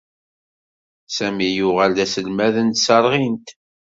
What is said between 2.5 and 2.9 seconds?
n